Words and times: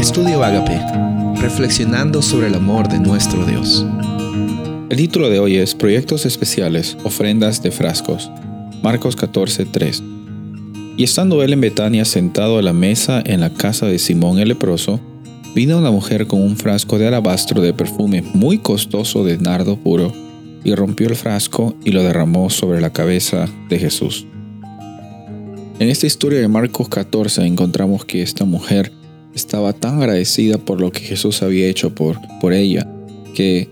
Estudio 0.00 0.42
Agape, 0.42 0.80
reflexionando 1.42 2.22
sobre 2.22 2.46
el 2.46 2.54
amor 2.54 2.88
de 2.88 2.98
nuestro 2.98 3.44
Dios. 3.44 3.84
El 4.88 4.96
título 4.96 5.28
de 5.28 5.40
hoy 5.40 5.56
es 5.56 5.74
Proyectos 5.74 6.24
Especiales, 6.24 6.96
Ofrendas 7.04 7.62
de 7.62 7.70
Frascos. 7.70 8.30
Marcos 8.82 9.14
14, 9.14 9.66
3. 9.66 10.02
Y 10.96 11.04
estando 11.04 11.42
él 11.42 11.52
en 11.52 11.60
Betania 11.60 12.06
sentado 12.06 12.56
a 12.56 12.62
la 12.62 12.72
mesa 12.72 13.22
en 13.26 13.40
la 13.40 13.52
casa 13.52 13.84
de 13.84 13.98
Simón 13.98 14.38
el 14.38 14.48
leproso, 14.48 15.00
vino 15.54 15.76
una 15.76 15.90
mujer 15.90 16.26
con 16.26 16.40
un 16.40 16.56
frasco 16.56 16.98
de 16.98 17.06
alabastro 17.06 17.60
de 17.60 17.74
perfume 17.74 18.22
muy 18.22 18.56
costoso 18.56 19.22
de 19.22 19.36
nardo 19.36 19.76
puro, 19.76 20.14
y 20.64 20.74
rompió 20.74 21.08
el 21.08 21.14
frasco 21.14 21.76
y 21.84 21.90
lo 21.90 22.02
derramó 22.02 22.48
sobre 22.48 22.80
la 22.80 22.90
cabeza 22.90 23.46
de 23.68 23.78
Jesús. 23.78 24.26
En 25.78 25.90
esta 25.90 26.06
historia 26.06 26.40
de 26.40 26.48
Marcos 26.48 26.88
14 26.88 27.44
encontramos 27.44 28.06
que 28.06 28.22
esta 28.22 28.46
mujer 28.46 28.92
estaba 29.34 29.72
tan 29.72 29.98
agradecida 29.98 30.58
por 30.58 30.80
lo 30.80 30.92
que 30.92 31.00
Jesús 31.00 31.42
había 31.42 31.66
hecho 31.66 31.94
por, 31.94 32.18
por 32.40 32.52
ella, 32.52 32.86
que 33.34 33.68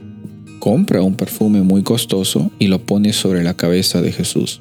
compra 0.58 1.02
un 1.02 1.14
perfume 1.14 1.62
muy 1.62 1.82
costoso 1.82 2.50
y 2.58 2.66
lo 2.66 2.80
pone 2.80 3.12
sobre 3.12 3.42
la 3.42 3.54
cabeza 3.54 4.02
de 4.02 4.12
Jesús. 4.12 4.60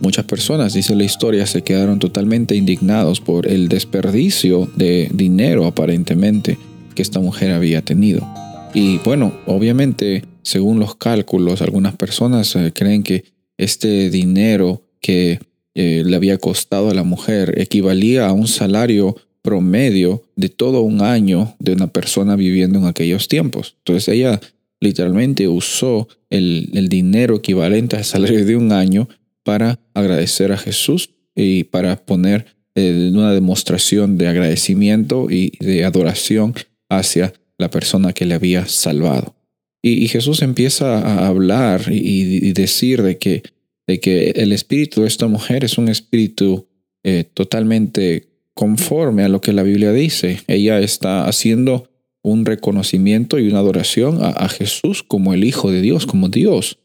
Muchas 0.00 0.26
personas, 0.26 0.74
dice 0.74 0.94
la 0.94 1.04
historia, 1.04 1.46
se 1.46 1.62
quedaron 1.62 1.98
totalmente 1.98 2.54
indignados 2.54 3.20
por 3.20 3.48
el 3.48 3.68
desperdicio 3.68 4.70
de 4.76 5.10
dinero 5.12 5.66
aparentemente 5.66 6.58
que 6.94 7.02
esta 7.02 7.20
mujer 7.20 7.52
había 7.52 7.82
tenido. 7.82 8.26
Y 8.74 8.98
bueno, 8.98 9.32
obviamente, 9.46 10.24
según 10.42 10.78
los 10.78 10.96
cálculos, 10.96 11.62
algunas 11.62 11.96
personas 11.96 12.54
eh, 12.56 12.72
creen 12.74 13.02
que 13.02 13.24
este 13.56 14.10
dinero 14.10 14.82
que 15.00 15.40
eh, 15.74 16.02
le 16.04 16.16
había 16.16 16.38
costado 16.38 16.90
a 16.90 16.94
la 16.94 17.02
mujer 17.02 17.58
equivalía 17.58 18.26
a 18.26 18.32
un 18.32 18.48
salario 18.48 19.16
promedio 19.46 20.24
de 20.34 20.48
todo 20.48 20.80
un 20.80 21.02
año 21.02 21.54
de 21.60 21.72
una 21.72 21.86
persona 21.86 22.34
viviendo 22.34 22.80
en 22.80 22.86
aquellos 22.86 23.28
tiempos. 23.28 23.76
Entonces 23.78 24.08
ella 24.08 24.40
literalmente 24.80 25.46
usó 25.46 26.08
el, 26.30 26.88
dinero 26.88 27.36
equivalente 27.36 27.96
al 27.96 28.04
salario 28.04 28.44
de 28.44 28.56
un 28.56 28.72
año 28.72 29.08
para 29.44 29.78
agradecer 29.94 30.50
a 30.50 30.58
Jesús 30.58 31.10
y 31.36 31.62
para 31.62 31.94
poner 32.04 32.46
eh, 32.74 33.10
una 33.14 33.32
demostración 33.32 34.18
de 34.18 34.26
agradecimiento 34.26 35.28
y 35.30 35.52
de 35.60 35.84
adoración 35.84 36.52
hacia 36.88 37.32
la 37.56 37.70
persona 37.70 38.12
que 38.12 38.26
le 38.26 38.34
había 38.34 38.66
salvado. 38.66 39.36
Y, 39.80 40.08
Jesús 40.08 40.42
empieza 40.42 40.98
a 40.98 41.28
hablar 41.28 41.82
y, 41.88 42.52
decir 42.52 43.02
de 43.02 43.18
que, 43.18 43.44
de 43.86 44.00
que 44.00 44.30
el 44.30 44.50
espíritu 44.50 45.02
de 45.02 45.06
esta 45.06 45.28
mujer 45.28 45.62
es 45.62 45.78
un 45.78 45.88
espíritu 45.88 46.66
eh, 47.04 47.22
totalmente 47.32 48.26
conforme 48.56 49.22
a 49.22 49.28
lo 49.28 49.42
que 49.42 49.52
la 49.52 49.62
Biblia 49.62 49.92
dice. 49.92 50.40
Ella 50.48 50.80
está 50.80 51.28
haciendo 51.28 51.90
un 52.22 52.46
reconocimiento 52.46 53.38
y 53.38 53.48
una 53.48 53.58
adoración 53.58 54.18
a, 54.22 54.48
Jesús 54.48 55.04
como 55.04 55.34
el 55.34 55.44
Hijo 55.44 55.70
de 55.70 55.82
Dios, 55.82 56.06
como 56.06 56.30
Dios. 56.30 56.78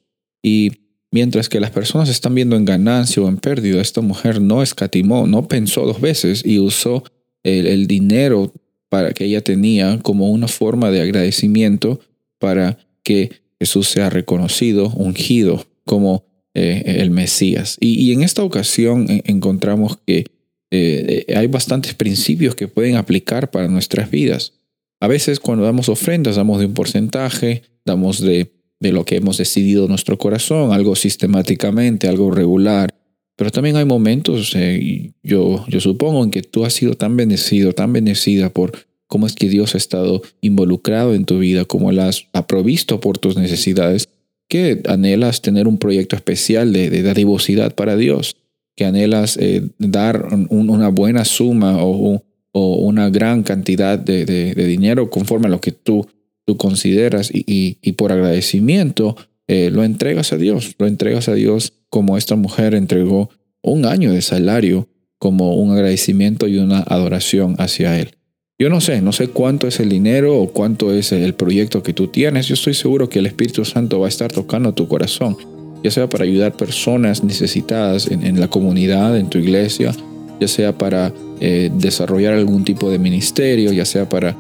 Y 0.44 0.74
mientras 1.12 1.48
que 1.48 1.62
las 1.62 1.72
personas 1.72 2.10
están 2.10 2.36
viendo 2.36 2.58
en 2.58 2.66
ganancia 2.66 3.24
o 3.24 3.30
en 3.30 3.38
pérdida, 3.38 3.82
esta 3.82 4.02
mujer 4.02 4.42
no 4.42 4.62
escatimó, 4.62 5.26
no 5.28 5.48
pensó 5.48 5.86
dos 5.86 6.02
veces 6.02 6.44
y 6.46 6.60
usó 6.60 7.06
el, 7.44 7.88
dinero 7.88 8.52
para 8.90 9.14
que 9.14 9.26
ella 9.26 9.42
tenía 9.42 9.98
como 10.04 10.30
una 10.30 10.50
forma 10.50 10.92
de 10.92 11.02
agradecimiento 11.02 12.02
para 12.38 12.78
que 13.02 13.32
Jesús 13.60 13.88
sea 13.88 14.10
reconocido, 14.10 14.90
ungido 14.90 15.66
como 15.86 16.26
eh, 16.54 16.98
el 17.00 17.12
Mesías. 17.12 17.78
y 17.80 18.12
en 18.12 18.24
esta 18.24 18.44
ocasión 18.44 19.08
encontramos 19.26 19.98
que 20.06 20.26
eh, 20.72 21.26
hay 21.36 21.48
bastantes 21.48 21.94
principios 21.94 22.56
que 22.56 22.68
pueden 22.68 22.96
aplicar 22.96 23.52
para 23.52 23.68
nuestras 23.68 24.10
vidas. 24.10 24.54
A 25.02 25.08
veces 25.08 25.40
cuando 25.40 25.66
damos 25.66 25.90
ofrendas 25.90 26.38
damos 26.38 26.60
de 26.60 26.68
un 26.68 26.74
porcentaje, 26.74 27.64
damos 27.86 28.22
de, 28.22 28.52
de 28.80 28.92
lo 28.92 29.04
que 29.04 29.18
hemos 29.18 29.38
decidido 29.38 29.88
nuestro 29.88 30.18
corazón, 30.18 30.72
algo 30.74 30.96
sistemáticamente, 30.96 32.08
algo 32.08 32.32
regular. 32.32 32.94
Pero 33.36 33.52
también 33.52 33.76
hay 33.76 33.86
momentos, 33.86 34.54
eh, 34.56 35.12
yo, 35.24 35.66
yo 35.68 35.80
supongo, 35.80 36.24
en 36.24 36.32
que 36.32 36.44
tú 36.44 36.66
has 36.66 36.74
sido 36.74 36.94
tan 36.94 37.18
bendecido, 37.18 37.74
tan 37.74 37.92
bendecida 37.92 38.50
por 38.50 38.74
cómo 39.08 39.28
es 39.28 39.34
que 39.34 39.50
Dios 39.50 39.76
ha 39.76 39.78
estado 39.78 40.22
involucrado 40.42 41.16
en 41.16 41.26
tu 41.26 41.40
vida, 41.40 41.66
cómo 41.66 41.92
la 41.92 42.08
has 42.08 42.28
provisto 42.48 43.00
por 43.00 43.18
tus 43.18 43.36
necesidades, 43.36 44.10
que 44.48 44.82
anhelas 44.88 45.42
tener 45.42 45.68
un 45.68 45.78
proyecto 45.78 46.16
especial 46.16 46.72
de, 46.72 46.90
de 46.90 47.02
dadivosidad 47.04 47.74
para 47.74 47.96
Dios 47.96 48.36
que 48.82 48.86
anhelas 48.88 49.38
eh, 49.38 49.62
dar 49.78 50.28
una 50.50 50.88
buena 50.88 51.24
suma 51.24 51.78
o, 51.84 52.24
una 52.52 53.12
gran 53.12 53.44
cantidad 53.44 54.00
de, 54.00 54.56
dinero 54.56 55.12
conforme 55.12 55.46
a 55.46 55.50
lo 55.52 55.62
que 55.62 55.72
tú, 55.72 56.08
tú 56.46 56.58
consideras 56.58 57.30
y, 57.32 57.92
por 57.92 58.12
agradecimiento 58.12 59.16
eh, 59.48 59.70
lo 59.72 59.84
entregas 59.84 60.34
a 60.34 60.38
Dios, 60.38 60.74
lo 60.80 60.88
entregas 60.88 61.30
a 61.30 61.36
Dios 61.36 61.74
como 61.92 62.18
esta 62.18 62.36
mujer 62.36 62.74
entregó 62.74 63.30
un 63.62 63.86
año 63.86 64.12
de 64.14 64.24
salario 64.24 64.90
como 65.20 65.54
un 65.58 65.74
agradecimiento 65.74 66.48
y 66.48 66.58
una 66.58 66.80
adoración 66.80 67.54
hacia 67.60 68.00
Él. 68.00 68.16
Yo 68.58 68.70
no 68.70 68.82
sé, 68.82 69.04
no 69.04 69.12
sé 69.12 69.28
cuánto 69.28 69.68
es 69.68 69.80
el 69.80 69.90
dinero 69.90 70.40
o 70.40 70.52
cuánto 70.52 70.92
es 70.92 71.12
el 71.12 71.36
proyecto 71.36 71.84
que 71.84 71.94
tú 71.94 72.08
tienes. 72.08 72.48
Yo 72.48 72.56
estoy 72.56 72.74
seguro 72.74 73.10
que 73.10 73.20
el 73.20 73.28
Espíritu 73.28 73.64
Santo 73.64 74.00
va 74.00 74.08
a 74.08 74.10
estar 74.10 74.32
tocando 74.32 74.74
tu 74.74 74.88
corazón 74.88 75.38
ya 75.84 75.92
sea 75.92 76.08
para 76.10 76.24
ayudar 76.24 76.54
personas 76.54 77.24
necesitadas 77.24 78.08
en, 78.08 78.40
la 78.40 78.48
comunidad, 78.48 79.18
en 79.18 79.30
tu 79.30 79.38
iglesia, 79.38 79.94
ya 80.40 80.48
sea 80.48 80.78
para 80.78 81.14
eh, 81.40 81.72
desarrollar 81.74 82.34
algún 82.34 82.64
tipo 82.64 82.90
de 82.90 83.00
ministerio, 83.00 83.72
ya 83.72 83.86
sea 83.86 84.08
para 84.08 84.36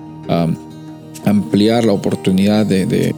ampliar 1.25 1.85
la 1.85 1.93
oportunidad 1.93 2.65
de, 2.65 3.13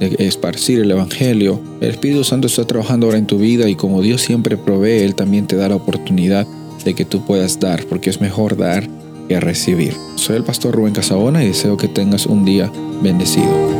esparcir 0.00 0.80
el 0.80 0.90
Evangelio. 0.90 1.60
El 1.80 1.90
Espíritu 1.90 2.22
Santo 2.22 2.46
está 2.46 2.64
trabajando 2.64 3.06
ahora 3.06 3.18
en 3.18 3.26
tu 3.26 3.38
vida 3.38 3.68
y 3.68 3.74
como 3.74 4.00
Dios 4.00 4.22
siempre 4.22 4.56
provee, 4.56 5.02
Él 5.02 5.14
también 5.14 5.46
te 5.46 5.56
da 5.56 5.68
la 5.68 5.76
oportunidad 5.76 6.46
de 6.84 6.94
que 6.94 7.04
tú 7.04 7.24
puedas 7.24 7.58
dar, 7.58 7.84
porque 7.86 8.08
es 8.10 8.20
mejor 8.20 8.56
dar 8.56 8.88
que 9.28 9.40
recibir. 9.40 9.94
Soy 10.14 10.36
el 10.36 10.44
pastor 10.44 10.74
Rubén 10.74 10.94
Casabona 10.94 11.42
y 11.44 11.48
deseo 11.48 11.76
que 11.76 11.88
tengas 11.88 12.26
un 12.26 12.44
día 12.44 12.70
bendecido. 13.02 13.77